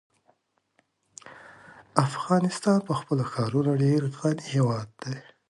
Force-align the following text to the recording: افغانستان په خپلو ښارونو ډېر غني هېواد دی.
افغانستان 2.07 2.79
په 2.87 2.93
خپلو 2.99 3.23
ښارونو 3.31 3.71
ډېر 3.83 4.01
غني 4.17 4.45
هېواد 4.53 4.87
دی. 5.03 5.15